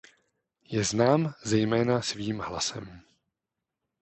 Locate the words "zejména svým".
1.43-2.39